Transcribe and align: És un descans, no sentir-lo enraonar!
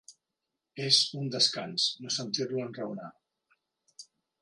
És 0.85 1.01
un 1.19 1.29
descans, 1.35 1.87
no 2.07 2.17
sentir-lo 2.17 2.67
enraonar! 2.67 3.15